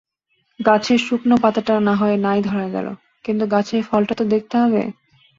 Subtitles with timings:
[0.59, 2.87] গাছের শুকনো পাতাটা নাহয় নাই ধরা গেল,
[3.25, 4.81] কিন্তু গাছের ফলটা তো দেখতে হবে।